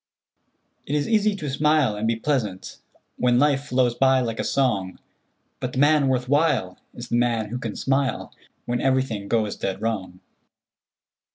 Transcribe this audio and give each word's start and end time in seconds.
"It 0.87 0.95
is 0.95 1.07
easy 1.07 1.35
to 1.35 1.47
smile 1.47 1.95
and 1.95 2.07
be 2.07 2.15
pleasant 2.15 2.79
When 3.17 3.37
life 3.37 3.65
flows 3.65 3.93
by 3.93 4.19
like 4.19 4.39
a 4.39 4.43
song; 4.43 4.97
But 5.59 5.73
the 5.73 5.77
man 5.77 6.07
worth 6.07 6.27
while 6.27 6.79
Is 6.95 7.09
the 7.09 7.17
man 7.17 7.49
who 7.49 7.59
can 7.59 7.75
smile 7.75 8.33
When 8.65 8.81
everything 8.81 9.27
goes 9.27 9.55
dead 9.55 9.79
wrong." 9.79 10.19